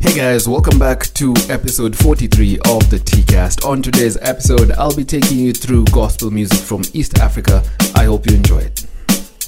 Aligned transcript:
Hey 0.00 0.14
guys, 0.14 0.48
welcome 0.48 0.78
back 0.78 1.12
to 1.14 1.34
episode 1.48 1.96
43 1.96 2.60
of 2.68 2.88
the 2.88 3.00
T-Cast. 3.04 3.64
On 3.64 3.82
today's 3.82 4.16
episode, 4.18 4.70
I'll 4.70 4.94
be 4.94 5.04
taking 5.04 5.38
you 5.38 5.52
through 5.52 5.86
gospel 5.86 6.30
music 6.30 6.60
from 6.60 6.82
East 6.92 7.18
Africa. 7.18 7.64
I 7.96 8.04
hope 8.04 8.30
you 8.30 8.36
enjoy 8.36 8.58
it. 8.58 8.86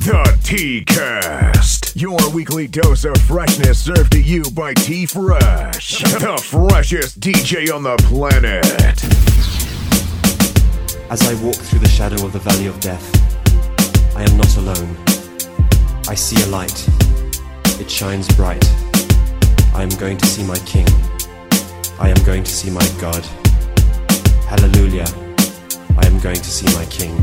The 0.01 0.41
T 0.43 0.85
Cast, 0.85 1.95
your 1.95 2.19
weekly 2.31 2.67
dose 2.67 3.05
of 3.05 3.17
freshness 3.19 3.79
served 3.79 4.11
to 4.13 4.21
you 4.21 4.43
by 4.51 4.75
T 4.75 5.07
Fresh, 5.07 6.01
the 6.01 6.43
freshest 6.45 7.21
DJ 7.21 7.73
on 7.73 7.85
the 7.85 7.97
planet. 8.09 8.67
As 11.13 11.23
I 11.23 11.35
walk 11.45 11.55
through 11.55 11.79
the 11.79 11.89
shadow 11.89 12.27
of 12.27 12.33
the 12.33 12.41
valley 12.41 12.67
of 12.67 12.81
death, 12.81 13.07
I 14.17 14.25
am 14.25 14.37
not 14.37 14.57
alone. 14.57 14.97
I 16.09 16.17
see 16.17 16.43
a 16.43 16.47
light. 16.47 16.89
It 17.81 17.89
shines 17.89 18.27
bright. 18.35 18.65
I 19.75 19.83
am 19.83 19.89
going 19.99 20.19
to 20.19 20.27
see 20.27 20.45
my 20.45 20.59
King. 20.59 20.87
I 21.99 22.09
am 22.09 22.23
going 22.25 22.45
to 22.45 22.51
see 22.51 22.71
my 22.71 22.87
God. 23.01 23.25
Hallelujah. 24.49 25.07
I 25.97 26.07
am 26.07 26.19
going 26.21 26.37
to 26.37 26.51
see 26.51 26.67
my 26.77 26.85
King. 26.87 27.17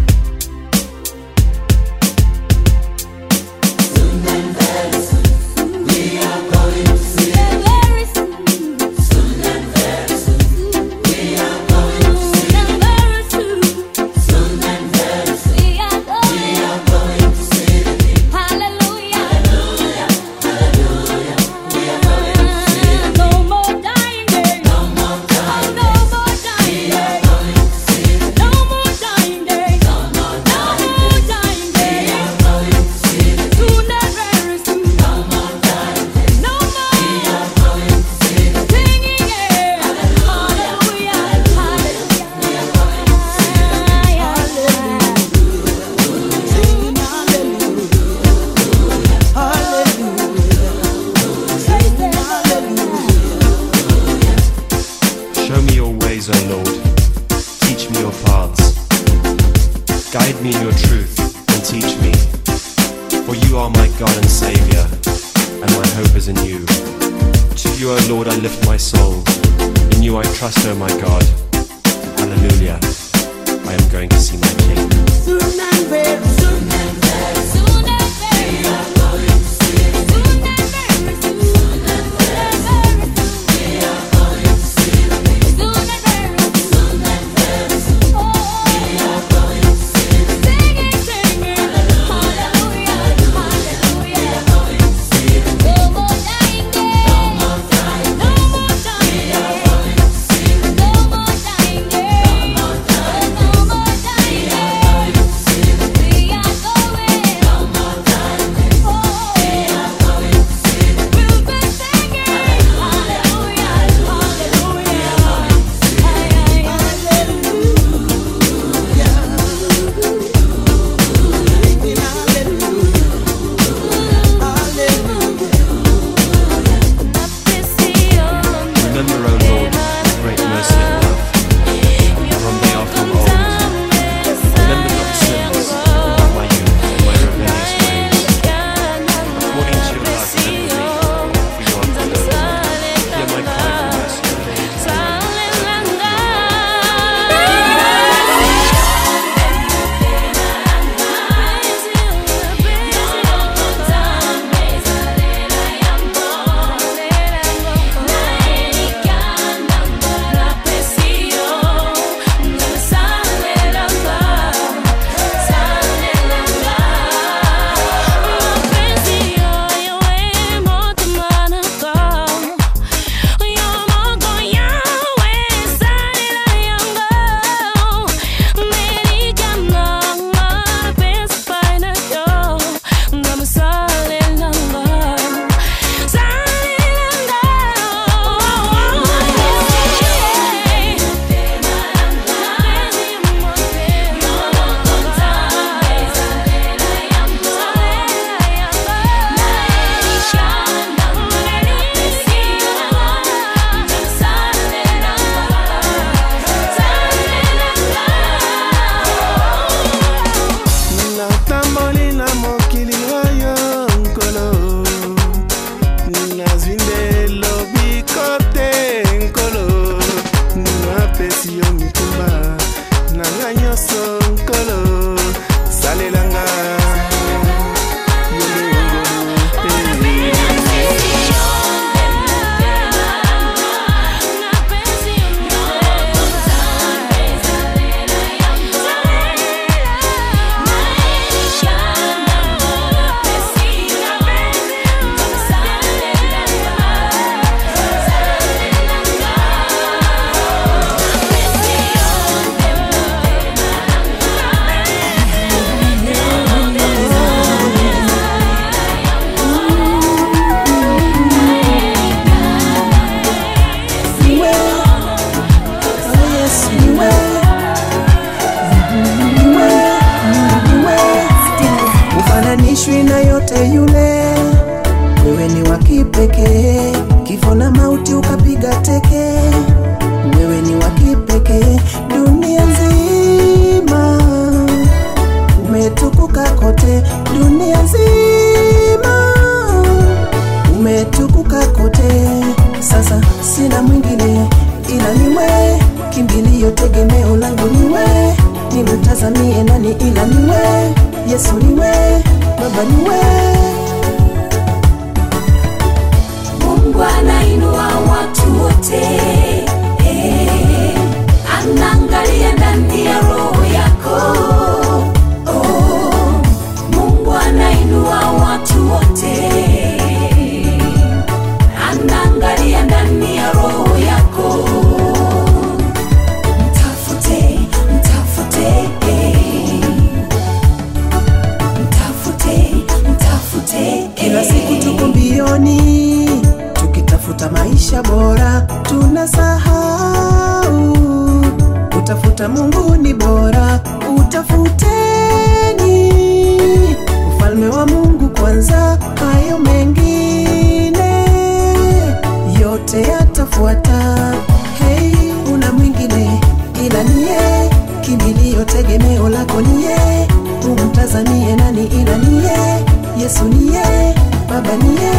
yako 359.58 359.62
niye 359.62 360.28
tumtazamie 360.62 361.56
nani 361.56 361.86
ila 361.86 362.18
niye? 362.18 362.86
Yesu 363.18 363.44
niye 363.46 364.16
baba 364.50 364.76
niye. 364.78 365.12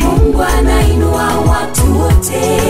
Mungu 0.00 0.42
anainua 0.42 1.24
watu 1.24 2.00
wote. 2.00 2.65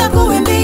Sifa 0.00 0.08
nitakuimbia 0.08 0.59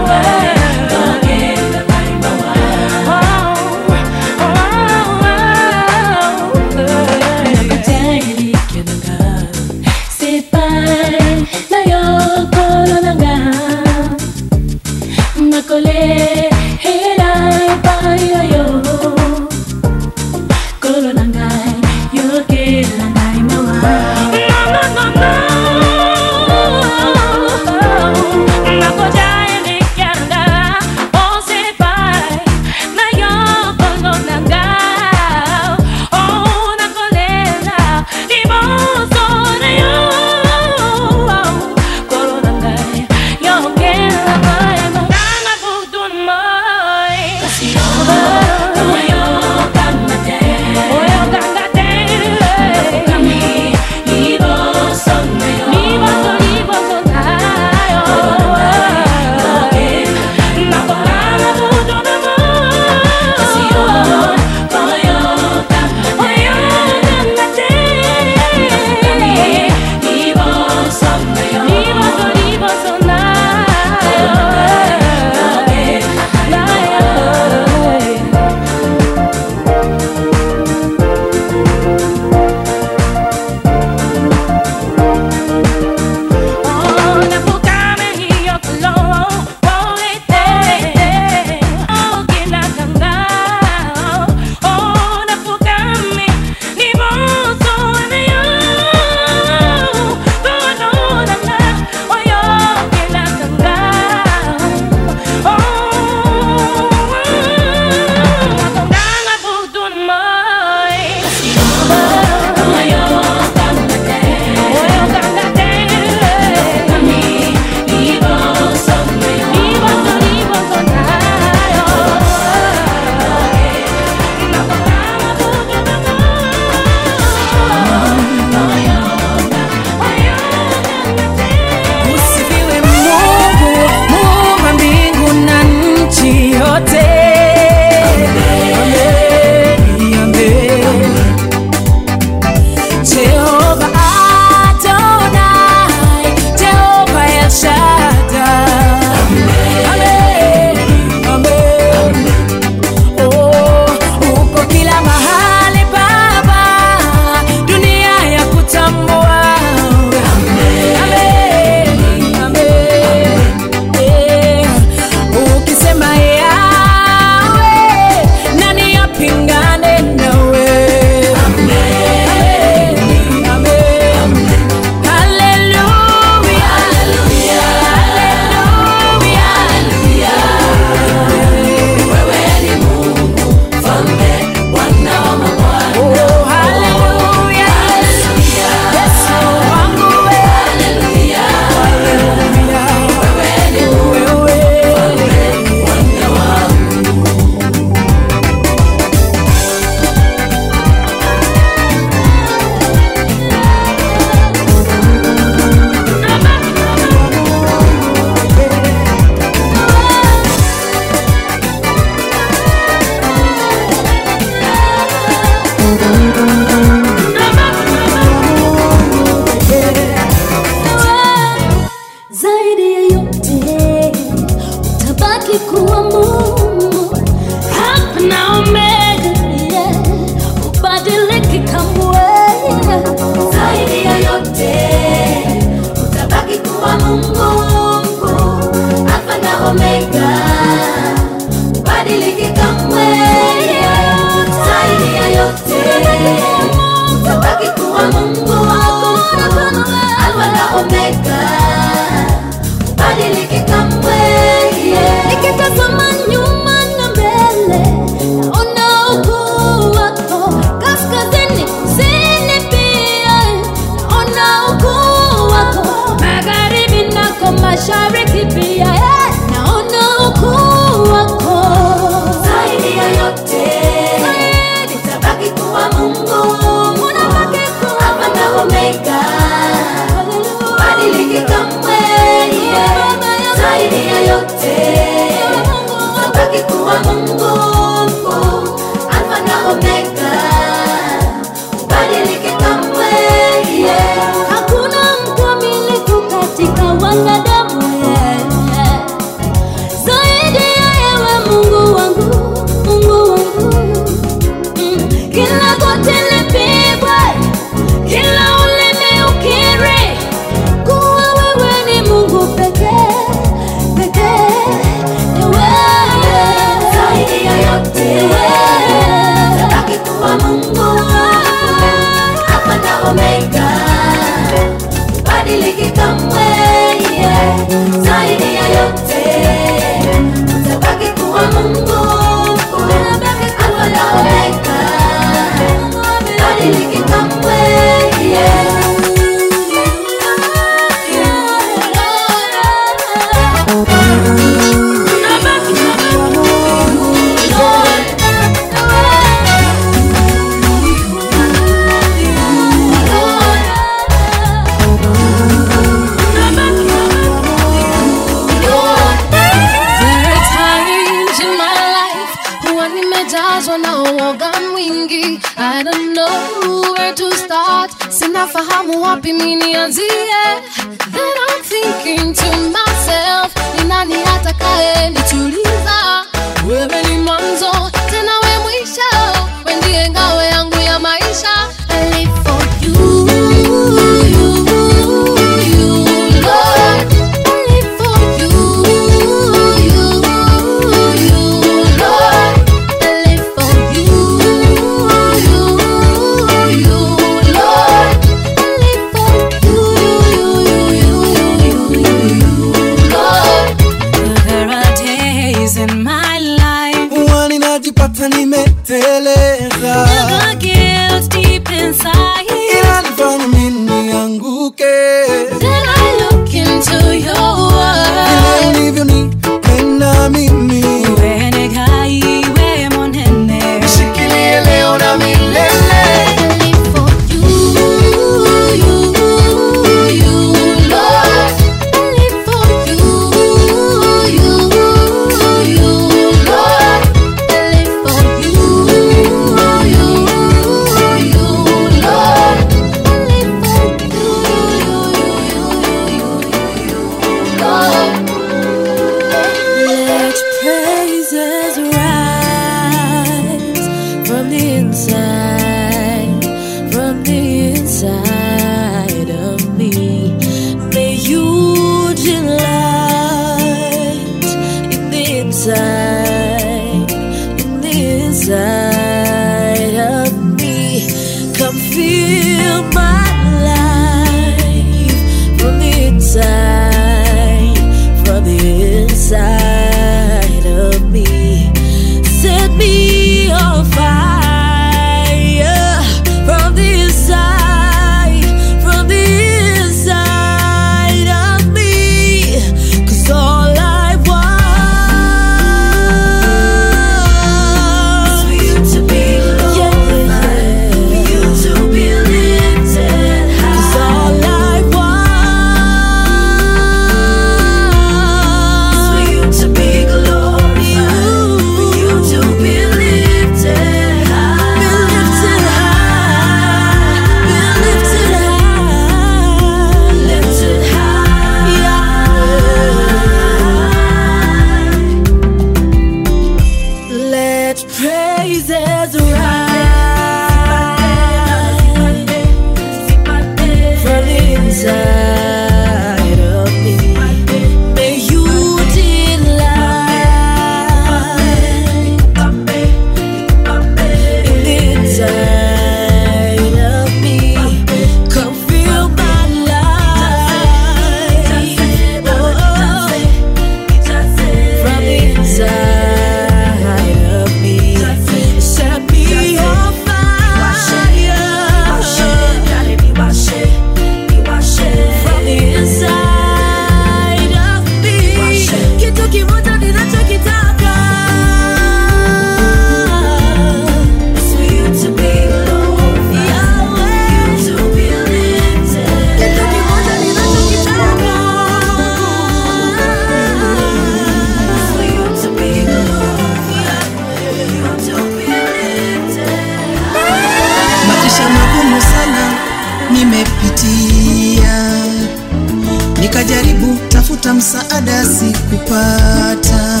Nikajaribu 596.40 596.98
tafuta 597.08 597.54
msaada 597.54 598.24
sikupata, 598.24 600.00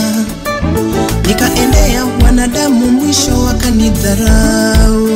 nikaendea 1.26 2.04
wanadamu, 2.24 2.86
mwisho 2.90 3.40
wakanidharau. 3.44 5.08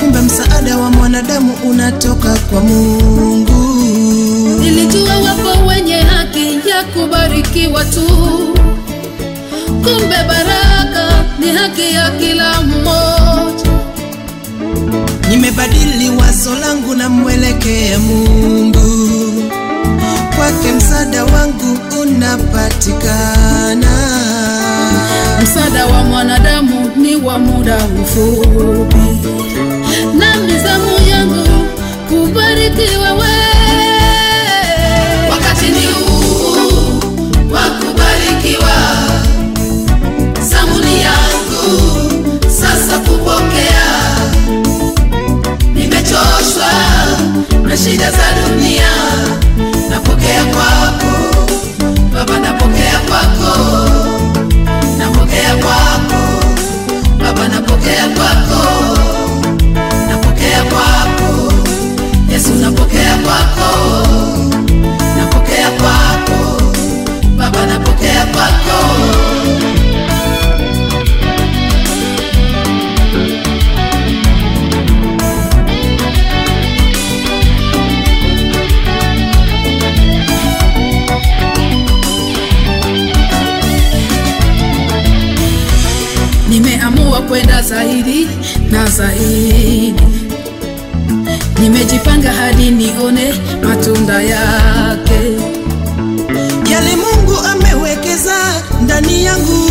Kumbe 0.00 0.20
msaada 0.20 0.78
wa 0.78 0.90
mwanadamu 0.90 1.52
unatoka 1.70 2.34
kwa 2.50 2.60
Mungu. 2.60 3.80
Nilijua 4.60 5.16
wapo 5.18 5.66
wenye 5.66 5.96
haki 5.96 6.68
ya 6.68 6.84
kubarikiwa 6.84 7.84
tu, 7.84 8.06
kumbe 9.66 10.16
baraka 10.28 11.24
ni 11.38 11.48
haki 11.52 11.94
ya 11.94 12.10
kila 12.10 12.62
mmoja. 12.62 13.70
Nimebadili 15.30 16.10
wazo 16.10 16.54
langu 16.54 16.94
na 16.94 17.08
mwelekea 17.08 17.98
Mungu 17.98 18.84
kwake 20.36 20.72
msaada 20.76 21.24
wangu 21.24 21.78
unapatikana. 22.02 23.90
Msaada 25.42 25.86
wa 25.86 26.04
mwanadamu 26.04 26.90
ni 26.96 27.16
wa 27.16 27.38
muda 27.38 27.78
mfupi, 27.78 29.28
na 30.18 30.36
mizamu 30.36 31.08
yangu 31.10 31.48
kubarikiwa 32.08 33.12
wewe. 33.12 33.44
Wakati 35.30 35.66
ni 35.68 35.86
huu 35.86 36.56
wa 37.52 37.60
kubarikiwa, 37.60 38.72
zamuni 40.50 41.02
yangu 41.02 41.80
sasa 42.60 42.98
kupokea. 42.98 43.84
Nimechoshwa 45.74 46.72
na 47.68 47.76
shida 47.76 48.10
za 48.10 48.24
dunia, 48.48 48.88
moi 50.52 50.73
na 88.74 88.86
zaidi, 88.86 89.94
nimejipanga 91.60 92.32
hadi 92.32 92.70
nione 92.70 93.34
matunda 93.62 94.22
yake. 94.22 95.20
Yale 96.70 96.96
Mungu 96.96 97.36
amewekeza 97.52 98.34
ndani 98.82 99.24
yangu, 99.24 99.70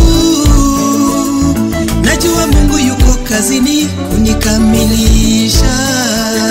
najua 2.02 2.46
Mungu 2.46 2.78
yuko 2.78 3.14
kazini 3.28 3.86
kunikamilisha. 3.86 5.74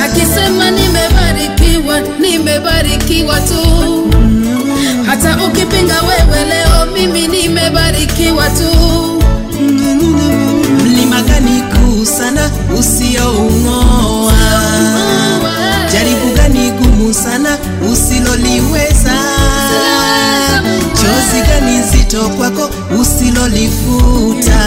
Akisema 0.06 0.72
nimebarikiwa, 0.72 2.00
nimebarikiwa 2.20 3.40
tu. 3.42 3.64
Hata 5.06 5.38
ukipinga 5.46 6.02
wewe 6.02 6.46
leo, 6.46 6.86
mimi 6.94 7.28
nimebarikiwa 7.28 8.50
tu. 8.50 8.70
Gani 12.04 12.18
sana 12.18 12.52
usioung'oa? 12.80 14.34
Jaribu 15.94 16.36
gani 16.36 16.72
gumu 16.72 17.14
sana 17.14 17.58
usiloliweza? 17.92 19.16
Chozi 20.94 21.42
gani 21.48 21.82
zito 21.92 22.30
kwako 22.30 22.70
usilolifuta? 23.02 24.60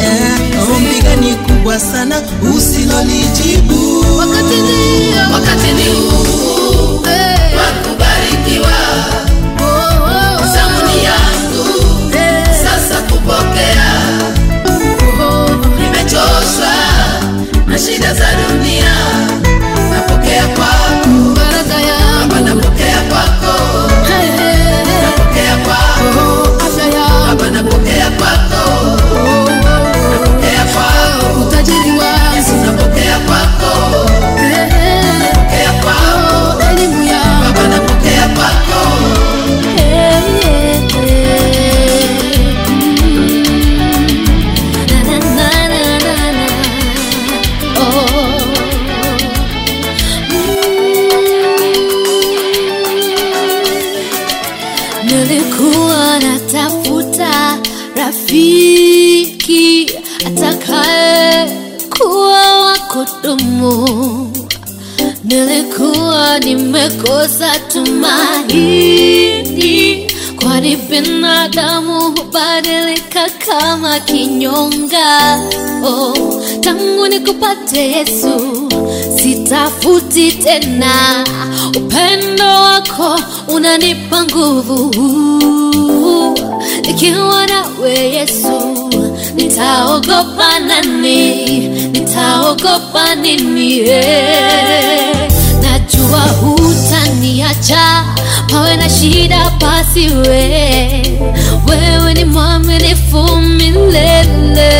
Eh, 0.00 0.74
Ombi 0.76 1.00
gani 1.02 1.34
kubwa 1.34 1.80
sana 1.80 2.22
usilolijibu? 2.56 4.04
Wakati 4.18 4.54
ni, 4.54 5.14
wakati 5.32 5.72
ni 5.72 5.84
huu 5.84 6.59
na 17.80 17.86
shida 17.86 18.14
Nimekosa 66.80 67.52
tumaini, 67.72 68.56
kwani 70.36 70.76
binadamu 70.76 72.00
hubadilika 72.00 73.28
kama 73.46 74.00
kinyonga. 74.00 75.38
Oh, 75.84 76.14
tangu 76.60 77.06
nikupate 77.08 77.80
Yesu 77.90 78.68
sitafuti 79.22 80.32
tena, 80.32 81.24
upendo 81.76 82.44
wako 82.44 83.20
unanipa 83.48 84.24
nguvu. 84.24 84.94
Nikiwa 86.86 87.46
nawe 87.46 87.94
Yesu 87.98 88.88
nitaogopa 89.34 90.58
nani? 90.58 91.46
Nitaogopa 91.68 93.14
nini? 93.14 93.80
Najua 95.62 96.20
Najua 96.20 96.59
hutaniacha 97.50 98.04
pawe 98.48 98.76
na 98.76 98.88
shida 98.90 99.50
pasiwe, 99.58 100.38
wewe 101.68 102.14
ni 102.14 102.24
mwaminifu 102.24 103.36
milele. 103.36 104.70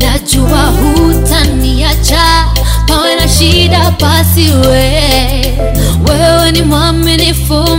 Najua 0.00 0.62
hutaniacha 0.66 2.48
pawe 2.86 3.14
na 3.16 3.28
shida 3.28 3.90
pasiwe, 3.90 5.02
wewe 6.08 6.52
ni 6.52 6.62
mwaminifu 6.62 7.76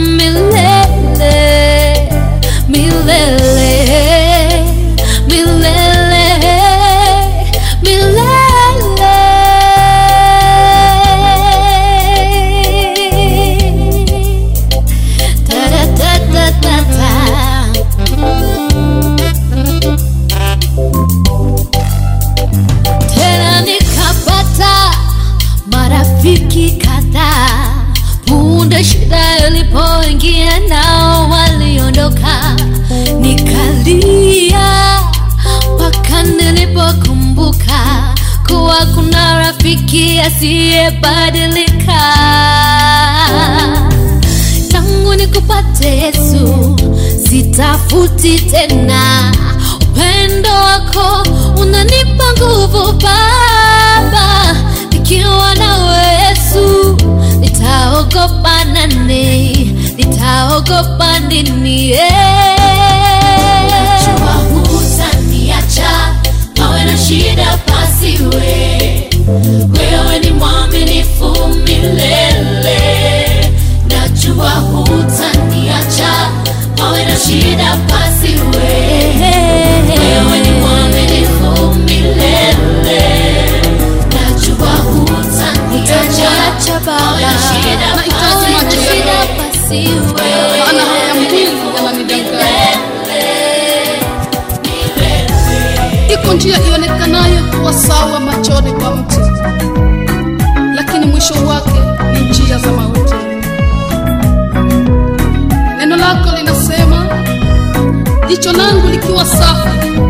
langu 109.37 110.08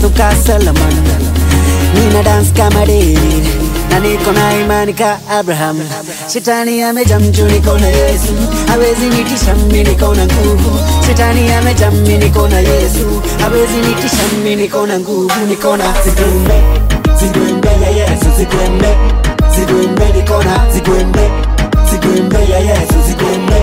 niko 0.00 0.08
na 0.08 0.16
ka 0.16 0.34
solomon 0.44 0.94
nina 1.94 2.22
dance 2.22 2.50
kama 2.56 2.86
david 2.86 3.44
na 3.90 3.98
niko 4.00 4.32
na 4.32 4.52
imani 4.60 4.92
ka 4.94 5.18
abraham. 5.30 5.78
Shetani 6.32 6.82
ameja 6.82 7.18
mju 7.18 7.44
niko 7.46 7.78
na 7.78 7.86
yesu. 7.86 8.32
Hawezi 8.68 9.06
nitisha 9.06 9.54
mimi, 9.54 9.84
niko 9.84 10.14
na 10.14 10.24
nguvu. 10.26 10.78
Shetani 11.06 11.52
ameja 11.52 11.90
mimi, 11.90 12.18
niko 12.18 12.48
na 12.48 12.58
yesu. 12.58 13.22
Hawezi 13.40 13.76
nitisha 13.76 14.22
mimi, 14.32 14.56
niko 14.56 14.86
na 14.86 14.98
nguvu 14.98 15.46
niko 15.48 15.76
na 15.76 15.84
zigwembe 16.04 16.62
zigwembe 17.20 17.68
ya 17.68 17.90
yesu 17.90 18.26
zigwembe 18.38 18.88
zigwembe 19.56 20.04
niko 20.16 20.42
na 20.42 20.72
zigwembe 20.72 21.30
zigwembe 21.90 22.38
ya 22.52 22.58
yesu 22.58 22.94
zigwembe 23.06 23.62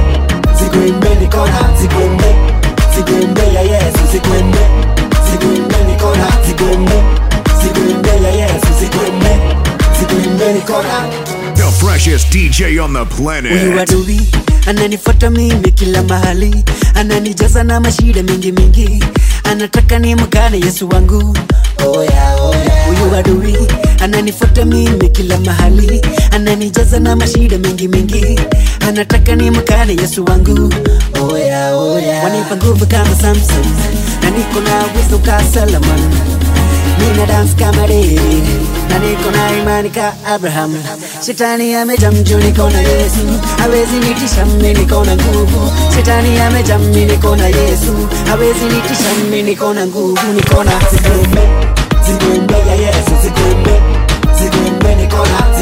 zigwembe 0.60 1.10
niko 1.22 1.38
na 1.48 1.70
zigwembe 1.82 2.36
zigwembe 2.96 3.42
ya 3.54 3.62
yesu 3.62 4.00
zigwembe 4.12 4.60
zigwembe 5.32 5.76
niko 6.08 6.16
na 6.16 6.46
zigwembe 6.48 7.04
zigwembe 7.64 8.10
ya 8.10 8.32
yesu 8.48 8.68
zigwembe 8.80 9.40
zigwembe 10.00 10.54
niko 10.54 10.84
The 11.56 11.64
freshest 11.86 12.30
DJ 12.32 12.80
on 12.80 12.94
the 12.94 13.00
huyu 13.00 13.06
planet. 13.06 13.80
adui 13.80 14.22
ananifuata 14.68 15.30
mimi 15.30 15.72
kila 15.72 16.04
mahali 16.04 16.64
ananijaza 16.96 17.64
na 17.64 17.80
mashida 17.80 18.24
mingi 18.24 18.52
mingi 18.52 19.04
anataka 19.44 20.00
ni 20.00 20.16
mkane 20.16 20.60
yesu 20.60 20.90
wangu 20.90 21.38
oh 21.86 22.04
yeah, 22.04 22.42
oh 22.42 22.56
yeah. 22.56 22.88
huyu 22.88 23.16
adui 23.16 23.58
ananifuata 24.04 24.66
mimi 24.66 25.10
kila 25.10 25.38
mahali 25.40 26.02
ananijaza 26.32 27.00
na 27.00 27.16
mashida 27.16 27.58
mingi 27.58 27.88
mingi 27.88 28.40
anataka 28.88 29.36
ni 29.36 29.52
mkane 29.52 29.96
yesu 29.96 30.26
wangu 30.26 30.74
oh 31.22 31.38
yeah, 31.38 31.78
oh 31.78 32.00
yeah. 32.00 32.24
wanipa 32.24 32.56
nguvu 32.56 32.86
kama 32.86 33.16
samson 33.16 33.66
na 34.28 34.38
niko 34.38 34.60
na 34.60 34.84
wisdom 34.96 35.22
ka 35.24 35.40
solomon. 35.54 36.02
Nina 37.00 37.26
dance 37.26 37.54
kama 37.56 37.88
David. 37.88 38.44
Na 38.90 39.00
niko 39.00 39.32
na 39.32 39.52
imani 39.60 39.90
ka 39.90 40.14
Abraham. 40.26 40.76
Shetani 41.26 41.76
ameja 41.76 42.12
mju, 42.12 42.38
niko 42.38 42.70
na 42.70 42.80
Yesu, 42.80 43.24
hawezi 43.58 43.96
nitisha 44.00 44.46
mimi, 44.46 44.74
niko 44.74 45.06
na 45.06 45.16
nguvu. 45.16 45.72
Shetani 45.96 46.40
ameja 46.40 46.78
mimi, 46.78 47.06
niko 47.06 47.36
na 47.36 47.48
Yesu, 47.48 48.08
hawezi 48.28 48.66
nitisha 48.66 49.10
mimi, 49.24 49.44
niko 49.44 49.74
na 49.74 49.86
nguvu, 49.86 50.20
niko 50.36 50.64
na 50.64 50.72
zigwembe, 50.92 51.42
zigwembe 52.06 52.54
ya 52.54 52.76
Yesu, 52.76 53.12
zigwembe, 53.22 53.82
zigwembe, 54.40 54.96
niko 54.96 55.18
na 55.26 55.57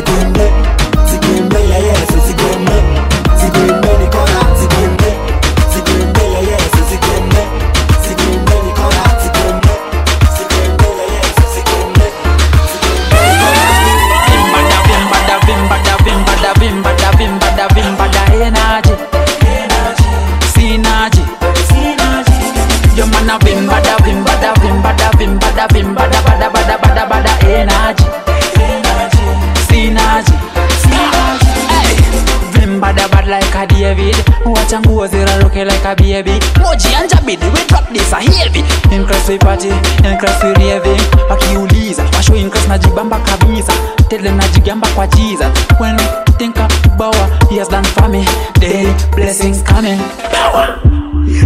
bidi 37.38 37.46
we 37.52 37.66
drop 37.68 37.88
this 37.94 38.14
a 38.14 38.18
heavy 38.20 38.64
in 38.96 39.06
class 39.06 39.28
we 39.30 39.38
party 39.38 39.70
in 40.04 40.18
class 40.18 40.44
we 40.44 40.54
rave. 40.54 41.02
wakiuliza 41.30 42.04
washo 42.16 42.36
in 42.36 42.50
class 42.50 42.68
najibamba 42.68 43.20
kabisa. 43.20 43.74
Tele 44.10 44.32
najigamba 44.32 44.88
kwa 44.88 45.08
Jesus 45.08 45.48
when 45.80 45.96
I 46.00 46.08
think 46.38 46.58
of 46.58 46.72
what 46.98 47.16
he 47.50 47.58
has 47.60 47.68
done 47.70 47.84
for 47.86 48.08
me 48.10 48.26
daily 48.60 48.94
blessings 49.16 49.64
coming. 49.64 50.00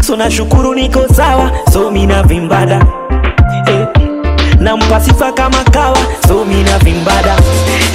So 0.01 0.15
nashukuru 0.15 0.75
niko 0.75 1.07
sawa 1.13 1.51
so 1.71 1.91
mina 1.91 2.23
vimbada. 2.23 2.79
Eh. 3.67 3.87
nampa 4.59 4.99
sifa 5.01 5.31
kama 5.31 5.63
kawa 5.63 5.97
so 6.27 6.45
mina 6.45 6.77
vimbada. 6.79 7.35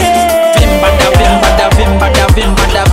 Eh. 0.00 0.54
vimbada 0.58 1.10
vimbada 1.10 1.68
vimbada 1.70 2.26
vimbada 2.26 2.26
vimbada 2.34 2.83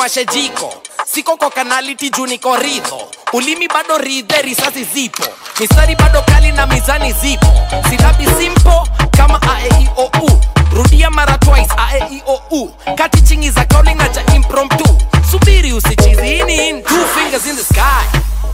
niwashe 0.00 0.24
jiko 0.24 0.74
siko 1.06 1.36
kwa 1.36 1.50
kanaliti 1.50 2.10
juu 2.10 2.26
niko 2.26 2.56
ridho. 2.56 3.00
Ulimi 3.32 3.68
bado 3.68 3.98
ridhe 3.98 4.42
risasi 4.42 4.84
zipo. 4.84 5.22
Mistari 5.60 5.94
bado 5.96 6.22
kali 6.22 6.52
na 6.52 6.66
mizani 6.66 7.12
zipo. 7.12 7.46
Silabi 7.90 8.26
simpo 8.38 8.88
kama 9.16 9.40
aeiou 9.42 10.40
rudia 10.72 11.10
mara 11.10 11.38
twice 11.38 11.72
aeiou 11.76 12.72
kati 12.96 13.22
chingi 13.22 13.50
za 13.50 13.64
kauli 13.64 13.94
na 13.94 14.08
cha 14.08 14.34
impromptu. 14.34 14.98
Subiri 15.30 15.72
usichizi 15.72 16.38
ini 16.38 16.68
in 16.68 16.82
two 16.82 17.04
fingers 17.14 17.46
in 17.46 17.56
the 17.56 17.62
sky 17.64 18.06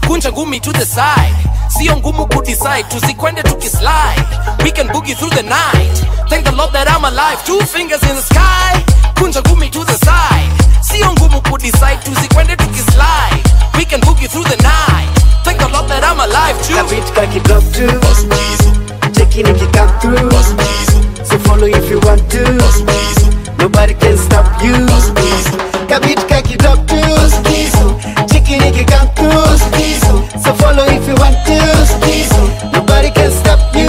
kunja 0.06 0.32
ngumi 0.32 0.60
to 0.60 0.72
the 0.72 0.84
side. 0.84 1.34
Sio 1.68 1.96
ngumu 1.96 2.26
kudecide 2.26 2.82
tusikwende 2.88 3.42
tukislide 3.42 4.22
we 4.64 4.70
can 4.70 4.88
boogie 4.88 5.14
through 5.14 5.30
the 5.34 5.42
night. 5.42 5.96
Thank 6.28 6.44
the 6.44 6.52
lord 6.52 6.72
that 6.72 6.88
i'm 6.88 7.04
alive. 7.04 7.38
Two 7.44 7.60
fingers 7.66 8.02
in 8.02 8.14
the 8.16 8.22
sky. 8.22 8.82
Kunja 9.14 9.42
ngumi 9.42 9.70
to 9.70 9.84
the 9.84 9.92
side. 9.98 10.50
Sio 10.80 11.12
ngumu 11.12 11.40
kudecide 11.42 11.98
tusikwende 12.04 12.56
tukislide 12.56 13.42
we 13.76 13.84
can 13.84 14.00
boogie 14.00 14.28
through 14.28 14.44
the 14.48 14.56
night. 14.62 15.10
Thank 15.44 15.58
the 15.58 15.68
lord 15.68 15.88
that 15.88 16.04
i'm 16.04 16.20
alive 16.20 16.56
too. 16.66 16.74
Kabit 16.74 17.12
kaki 17.14 17.40
drop 17.40 17.62
to 17.74 17.86
Cheki 19.12 19.42
niki 19.42 19.66
come 19.72 19.92
through 20.00 20.30
So 21.24 21.38
follow 21.38 21.66
if 21.66 21.90
you 21.90 21.98
want 22.00 22.30
to. 22.30 22.42
Nobody 23.58 23.94
can 23.94 24.16
stop 24.18 24.46
you. 24.62 24.74
Kabit 25.88 26.28
kaki 26.28 26.56
drop 26.56 26.86
to 26.86 26.96
Cheki 26.96 27.85
follow 30.66 30.84
if 30.90 31.06
you 31.06 31.14
want 31.22 31.36
to. 31.46 31.56
Nobody 32.72 33.10
can 33.12 33.30
stop 33.30 33.60
you. 33.76 33.86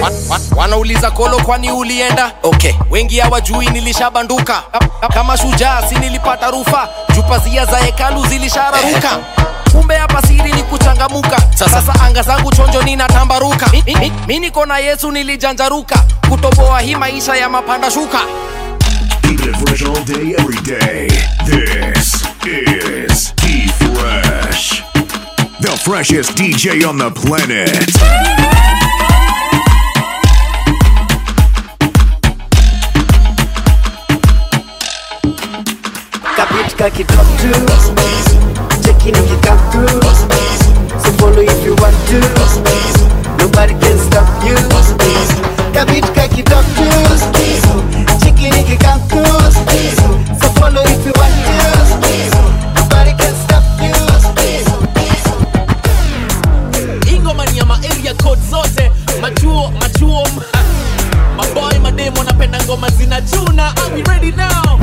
Wa- 0.00 0.10
wa- 0.28 0.40
wanauliza 0.56 1.10
kolo 1.10 1.36
kwani 1.38 1.70
ulienda? 1.72 2.32
Okay. 2.42 2.72
Wengi 2.90 3.18
hawajui 3.20 3.66
nilishabanduka. 3.66 4.62
Kama 5.14 5.36
shujaa 5.36 5.82
si 5.88 5.94
nilipata 5.94 6.50
rufa. 6.50 6.88
Jupazia 7.16 7.66
za 7.66 7.76
hekalu 7.78 8.26
zilishararuka 8.26 9.08
kumbe 9.72 9.96
hapa 9.96 10.22
siri 10.22 10.52
ni 10.52 10.62
kuchangamuka 10.62 11.36
sasa 11.54 11.94
anga 12.06 12.22
zangu 12.22 12.52
chonjo 12.52 12.82
ninatambaruka. 12.82 13.66
Mi, 13.72 13.82
mi, 13.86 13.94
mi, 13.94 14.12
mi 14.28 14.38
niko 14.38 14.66
na 14.66 14.78
yesu 14.78 15.10
nilijanjaruka. 15.12 16.04
Kutoboa 16.28 16.80
hii 16.80 16.94
maisha 16.96 17.36
ya 17.36 17.48
mapanda 17.48 17.90
shuka. 17.90 18.18
Fresh 19.64 19.82
all 19.82 20.04
day, 20.04 20.34
every 20.38 20.60
day. 20.62 21.08
This 21.46 22.22
is 22.46 23.32
T 23.36 23.68
Fresh, 23.68 24.82
the 25.60 25.70
freshest 25.84 26.34
DJ 26.36 26.84
on 26.86 26.98
the 26.98 27.10
planet. 27.10 27.88
Kabit 36.36 36.74
kaki 36.76 37.04
Cheki 39.00 39.12
niki 39.12 39.36
come 39.42 39.58
through 39.70 40.02
So 41.00 41.10
follow 41.18 41.40
if 41.40 41.64
you 41.64 41.74
want 41.76 41.96
to. 42.08 42.20
Nobody 43.38 43.72
can 43.80 43.96
stop 43.98 44.28
you. 44.44 44.56
Kabit 45.72 46.04
kaki 46.14 46.42
drop 46.42 46.64
to 46.76 46.84
Cheki 48.20 48.50
niki 48.52 48.76
come 48.78 49.00
through 49.08 49.24
So 50.38 50.48
follow 50.60 50.82
if 50.84 51.06
you 51.06 51.12
want 51.16 51.32
to. 51.32 51.56
Nobody 52.76 53.12
can 53.16 53.34
stop 53.44 53.64
you. 53.80 53.96
Ingoma 57.16 57.46
ni 57.46 57.58
ya 57.58 57.64
maaria 57.64 58.14
code 58.22 58.40
zote. 58.50 58.90
Machuo 59.20 59.70
machuo 59.80 60.26
maboy 61.36 61.78
mademo 61.78 62.24
napenda 62.24 62.58
ngoma 62.64 62.90
zinachuna 62.90 63.74
Are 63.76 63.94
we 63.94 64.02
ready 64.02 64.30
now 64.32 64.80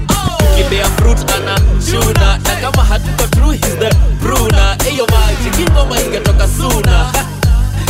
oh. 0.60 0.64
kibea 0.64 0.86
fruit 0.86 1.32
ana 1.32 1.60
shuna 1.92 2.38
na 2.38 2.56
kama 2.62 2.84
hatuko 2.84 3.28
true 3.28 3.52
he's 3.58 3.76
the 3.80 3.90
bruna 4.22 4.78
eyo 4.90 5.08
maji 5.08 5.50
kingoma 5.58 6.02
ingetoka 6.02 6.48
suna 6.48 7.12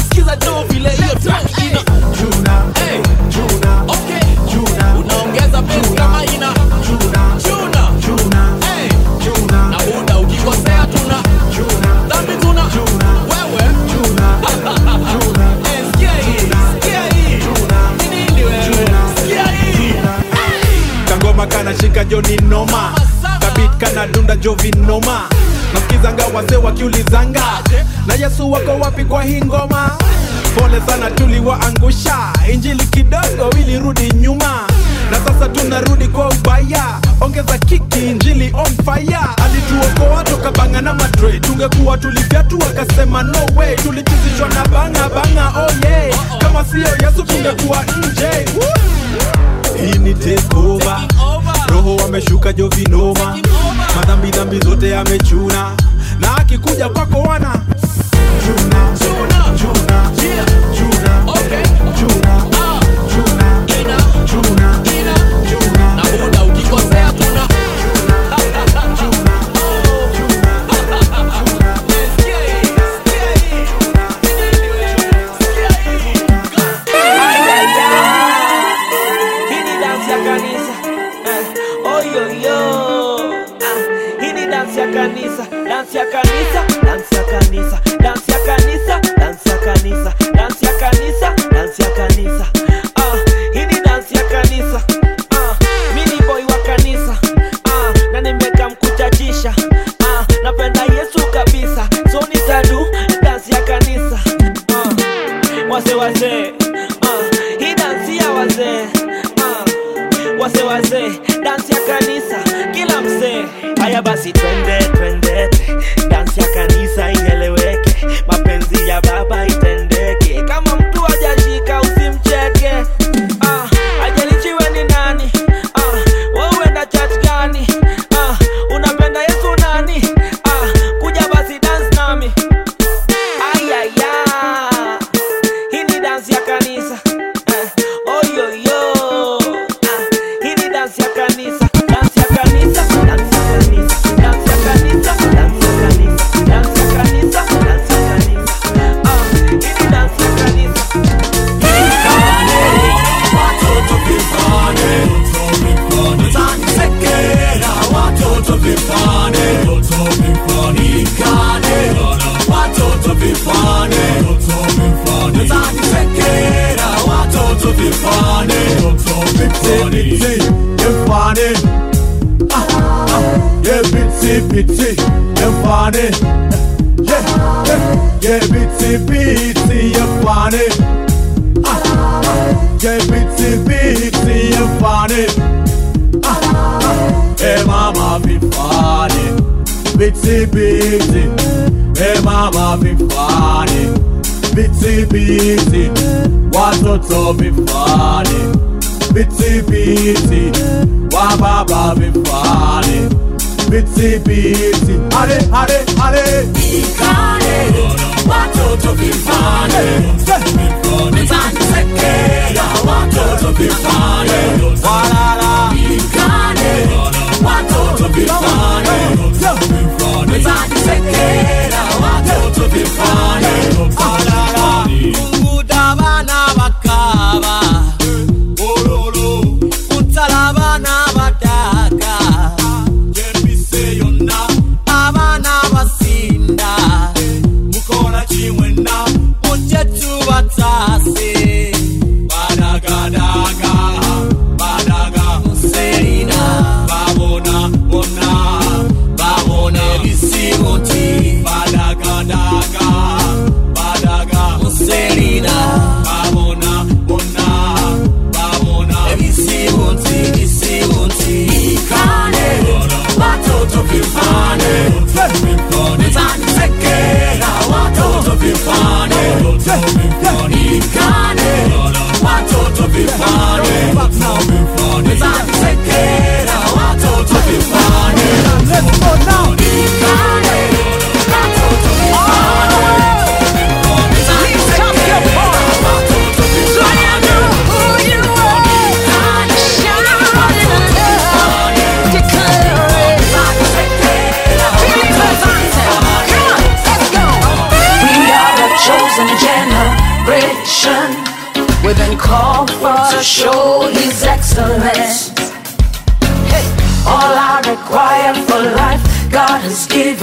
sikiza 0.03 0.36
jo 0.36 0.63
vile 0.70 0.89
hiyo 0.89 1.15
track 1.24 1.57
ina 1.63 1.82
juna 2.18 2.61
hey. 2.80 2.96
Kangoma 21.68 21.74
kanashika 21.74 22.03
joni 22.05 22.38
noma. 22.49 22.93
Kabit 23.39 23.78
kana 23.80 24.07
dunda 24.07 24.36
noma. 24.88 25.30
Nasikizanga 25.74 26.26
wazee 26.34 26.55
wakiulizanga 26.55 27.43
na 28.07 28.13
yesu 28.13 28.51
wako 28.51 28.72
wapi 28.80 29.05
kwa 29.05 29.24
hii 29.24 29.41
ngoma? 29.41 29.91
Pole 30.57 30.82
sana 30.88 31.11
tuliwaangusha 31.11 32.15
injili 32.53 32.84
kidogo 32.86 33.49
ilirudi 33.59 34.11
nyuma. 34.13 34.68
Na 35.11 35.18
sasa 35.26 35.49
tunarudi 35.49 36.07
kwa 36.07 36.30
ubaya. 36.30 36.99
Ongeza 37.22 37.57
kiki 37.57 37.99
injili 37.99 38.53
on 38.53 38.76
fire. 38.86 39.18
Alituokoa 39.45 40.24
tukabanga 40.24 40.82
na 40.82 40.93
madre 40.93 41.39
tungekuwa 41.39 41.97
tulifyatu 41.97 42.59
akasema 42.63 43.24
no 43.24 43.39
way. 43.55 43.76
Tulichizishwa 43.76 44.49
na 44.49 44.65
banga 44.68 45.09
banga 45.09 45.53
oh 45.59 45.88
yeah. 45.88 46.38
Kama 46.39 46.65
siyo 46.65 46.88
yesu 46.88 47.24
tungekuwa 47.24 47.84
nje. 47.84 48.45
Hii 49.78 49.97
ni 49.99 50.13
takeover 50.13 50.99
roho 51.70 51.97
ameshuka 52.05 52.53
jovinoma. 52.53 53.38
Madhambi 53.95 54.32
dhambi 54.32 54.59
zote 54.59 54.97
amechuna. 54.97 55.72
Na 56.20 56.38
akikuja 56.38 56.89
kwako 56.89 57.20
wana 57.22 57.61
chuna 58.45 58.97
chuna 58.99 59.43
chuna 59.57 60.11
chuna 60.18 60.45
chuna 60.78 61.34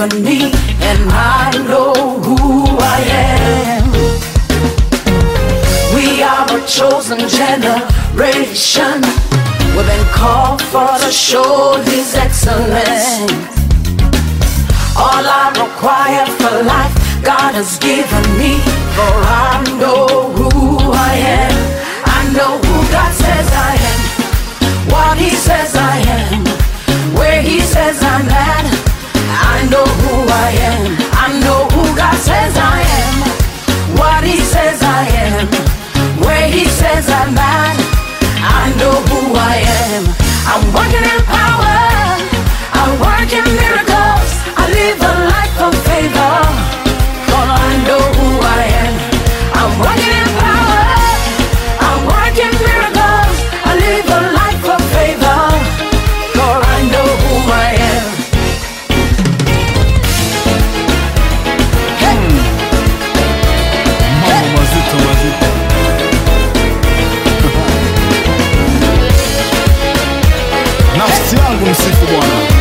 for 0.09 0.19
me, 0.19 0.51
and 0.81 1.09
I 1.11 1.51
know 1.67 1.93
who 2.21 2.65
I 2.79 2.99
am. 3.41 3.91
We 5.95 6.21
are 6.21 6.45
a 6.45 6.61
chosen 6.67 7.19
generation. 7.29 9.01
We've 9.75 9.87
been 9.87 10.07
called 10.13 10.61
for 10.71 10.97
to 11.03 11.11
show 11.11 11.81
His 11.85 12.15
excellence. 12.15 13.31
All 14.97 15.25
I 15.41 15.51
require 15.63 16.25
for 16.39 16.63
life, 16.63 16.95
God 17.23 17.55
has 17.55 17.77
given 17.79 18.25
me, 18.37 18.59
for 18.95 19.13
I 19.47 19.63
know 19.79 20.14
he 36.51 36.65
says 36.65 37.09
I'm 37.09 37.33
bad, 37.33 37.75
I 38.37 38.73
know 38.77 38.95
who 39.09 39.35
I 39.35 39.55
am. 39.89 40.03
I'm 40.47 40.63
working 40.73 41.03
in 41.03 41.23
power. 41.25 41.84
Album 71.45 71.73
Sinfonic. 71.75 72.54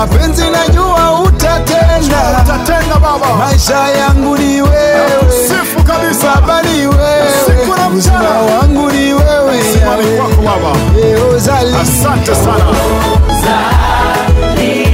mapenzi 0.00 0.44
najua 0.50 1.20
utatenda, 1.22 2.42
utatenda 2.44 2.94
baba. 3.02 3.34
Maisha 3.36 3.76
yangu 3.88 4.36
ni 4.36 4.62
wewe, 4.62 5.10
sifu 5.48 5.84
kabisa. 5.84 6.34
Baba, 6.34 6.62
wewe. 6.86 7.30
Siku 7.46 7.76
na 7.76 7.90
mchana. 7.90 8.28
Wangu 8.30 8.90
ni 8.90 9.12
wewe, 9.14 9.62
simama 9.72 10.02
kwako 10.16 10.42
baba. 10.42 10.70
Asante 11.82 12.34
sana. 12.34 12.64
Uzali. 13.28 14.89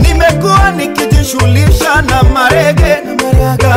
nimekuwa 0.00 0.70
nikijishughulisha 0.70 2.02
na 2.02 2.22
marege 2.22 2.96
na 3.04 3.14
maraga 3.24 3.76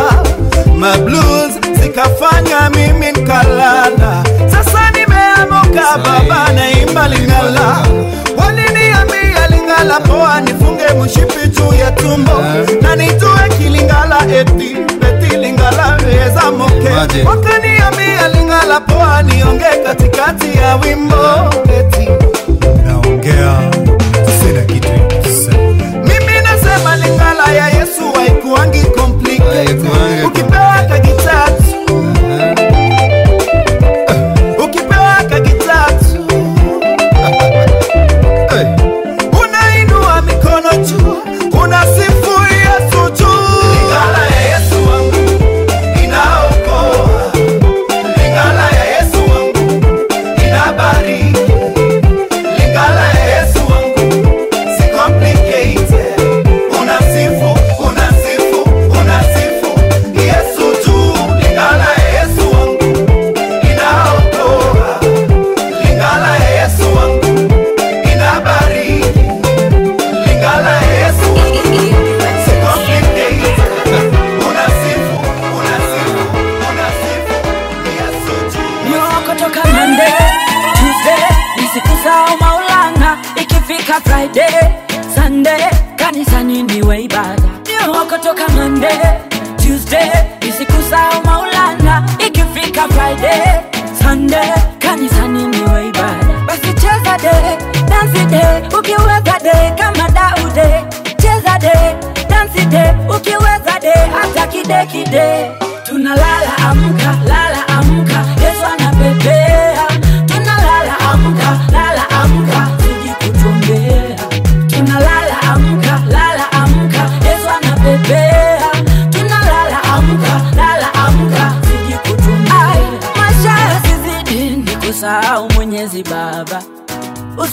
mablues 0.78 1.54
zikafanya 1.82 2.70
mimi 2.70 3.12
nkalala. 3.12 4.24
Sasa 4.52 4.92
nimeamuka 4.92 5.98
baba, 5.98 6.52
naimba 6.54 7.08
Lingala. 7.08 7.78
Waliniambia 8.38 9.48
Lingala 9.50 10.00
poa, 10.00 10.42
nifunge 10.42 10.84
mshipi 11.04 11.48
juu 11.48 11.74
ya 11.74 11.92
tumbo. 11.92 12.32
Na 12.82 12.96
nitoe 12.96 13.50
kilingala 13.58 14.18
eti 14.40 14.78
eti 15.10 15.38
Lingala 15.38 15.98
weza 16.06 16.52
moke, 16.52 17.24
wakaniambia 17.26 18.28
Lingala 18.28 18.80
poa, 18.80 19.22
nionge 19.24 19.66
katikati 19.86 20.58
ya 20.58 20.76
wimbo. 20.76 21.50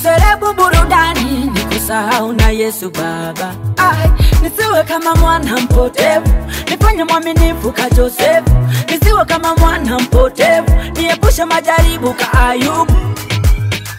Userebu 0.09 0.52
burudani 0.54 1.50
ni 1.54 1.61
kusahau 1.61 2.32
na 2.32 2.50
yesu 2.50 2.90
baba. 2.90 3.54
Ai, 3.76 4.11
nisiwe 4.42 4.82
kama 4.84 5.14
mwana 5.14 5.56
mpotevu 5.61 6.28
nifanye 6.70 7.04
mwaminifu 7.04 7.72
ka 7.72 7.90
josefu. 7.90 8.50
Nisiwe 8.90 9.24
kama 9.24 9.54
mwana 9.56 9.98
mpotevu 9.98 10.70
niepushe 10.96 11.44
majaribu 11.44 12.14
ka 12.14 12.48
ayubu. 12.48 12.92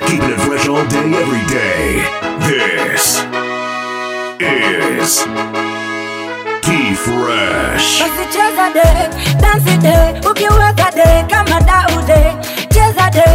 Keep 0.07 0.23
it 0.23 0.39
fresh 0.39 0.67
all 0.67 0.85
day, 0.87 1.13
every 1.21 1.45
day. 1.53 2.01
This 2.95 3.17
is 5.05 5.25
Fresh. 6.69 7.99
basi 7.99 8.25
cheza 8.33 8.69
de 8.75 8.87
dansi 9.41 9.77
de 9.81 9.95
ukiweza 10.29 10.87
de 10.93 11.25
kama 11.27 11.59
daude. 11.69 12.19
Cheza 12.73 13.09
de 13.09 13.25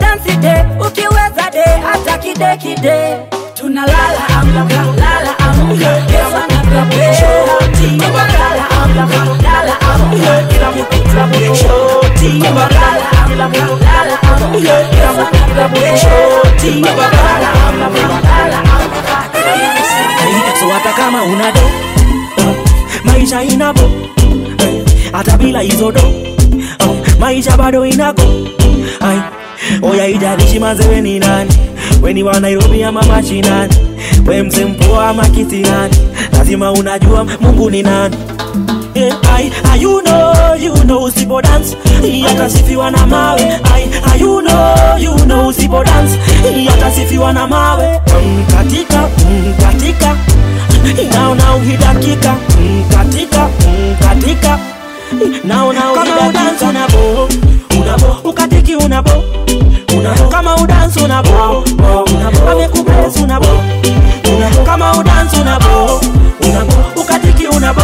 dansi 0.00 0.34
de 0.40 0.54
ukiweza 0.80 1.50
de 1.52 1.64
hata 1.84 2.16
kide 2.18 2.56
kide. 2.62 3.16
Tunalala 3.54 4.22
amka 4.40 4.82
lala 5.00 5.32
amka 5.38 5.90
yesu 6.12 6.36
anakapesha 6.42 7.28
tunalala 7.76 8.64
amka 8.82 9.20
lala 9.44 9.74
amka 9.92 10.42
kila 10.48 10.70
mtu 10.70 10.98
tunapesha 11.08 11.74
tunalala 12.18 13.06
amka 13.24 13.64
lala 13.84 14.16
amka 14.22 14.56
yesu 14.56 15.22
anakapesha 15.28 16.10
tunalala 16.60 17.50
amka 17.68 18.00
lala 18.24 18.58
amka. 18.58 19.18
So 20.58 20.68
hata 20.68 20.92
kama 20.92 21.22
una 21.22 21.52
do 21.52 21.60
maisha 23.04 23.42
inabo 23.42 23.80
eh, 24.58 24.84
hata 25.12 25.36
bila 25.36 25.60
hizo 25.60 25.92
do 25.92 26.00
eh, 26.00 27.18
maisha 27.20 27.56
bado 27.56 27.86
inako 27.86 28.22
Ai, 29.00 29.18
oya 29.82 30.08
ijalishi 30.08 30.58
manzewe 30.58 31.00
ni 31.00 31.18
nani 31.18 31.50
weni 32.02 32.22
wa 32.22 32.40
nairobi 32.40 32.82
ama 32.84 33.02
mashinani 33.02 33.74
we 34.26 34.42
mse 34.42 34.64
mpoa 34.64 35.08
ama 35.08 35.26
lazima 36.32 36.72
unajua 36.72 37.26
mungu 37.40 37.70
ni 37.70 37.82
nani 37.82 38.16
Yeah, 39.38 39.50
I, 39.64 39.72
I, 39.72 39.74
you 39.76 40.02
know, 40.02 40.54
you 40.58 40.72
know 40.84 41.04
usipo 41.04 41.40
dance. 41.42 41.76
Yatasifiwa 42.02 42.90
na 42.90 43.06
mawe. 43.06 43.40
I, 43.64 43.88
I, 44.04 44.16
you 44.16 44.42
know, 44.42 44.96
you 44.98 45.14
know 45.26 45.48
usipo 45.48 45.84
dance. 45.84 46.18
Yatasifiwa 46.66 47.32
na 47.32 47.46
mawe. 47.46 48.00
Mkatika 48.40 49.08
katika 49.62 50.14
mm, 50.14 50.24
katika 50.72 51.14
naona 51.18 51.54
uhidakika 51.56 52.34
mm, 52.60 52.84
katika 52.96 53.38
mm, 53.48 53.96
katika 54.08 54.58
naona 55.44 55.92
uhidakika 55.92 56.68
unabo. 56.68 57.28
Unabo. 57.80 58.28
Ukatiki 58.30 58.76
unabo. 58.76 59.10
Unabo. 59.98 60.28
Kama 60.28 60.56
udansi 60.56 61.00
unabo. 61.00 61.64
Unabo. 62.14 62.50
Amekubless 62.50 63.16
unabo. 63.16 63.46
Unabo. 64.36 64.62
Kama 64.64 64.92
udansi 64.98 65.36
unabo. 65.40 66.00
Unabo. 66.48 67.00
Ukatiki 67.00 67.46
unabo 67.46 67.82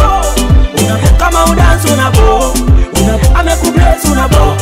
unabo 1.27 1.31
kama 1.31 1.45
udansi 1.51 1.87
unabo. 1.87 2.53
Unabo. 3.01 3.39
Amekubless 3.39 4.05
unabo. 4.05 4.55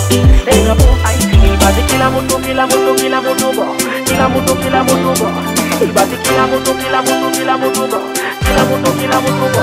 Unabo. 0.61 0.83
Ai 1.05 1.17
basi 1.59 1.81
kila 1.87 2.09
mtu 2.09 2.37
kila 2.39 2.67
mtu 2.67 2.95
kila 2.95 3.21
mtu 3.21 3.51
bo. 3.53 3.65
Kila 4.05 4.29
mtu 4.29 4.55
kila 4.55 4.83
mtu 4.83 5.23
bo. 5.23 5.31
Basi 5.93 6.17
kila 6.23 6.47
mtu 6.47 6.73
kila 6.73 7.01
mtu 7.01 7.31
kila 7.39 7.57
mtu 7.57 7.87
bo. 7.87 7.97
Kila 8.39 8.63
mtu 8.65 8.91
kila 8.91 9.21
mtu 9.21 9.45
bo 9.53 9.61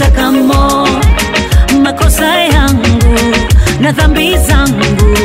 nitakamo. 0.00 0.88
Makosa 1.82 2.38
yangu 2.38 2.88
na 3.80 3.92
dhambi 3.92 4.36
zangu, 4.36 5.18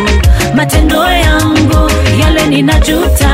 matendo 0.56 1.06
yangu 1.06 1.92
yale 2.22 2.48
ninajuta 2.48 3.25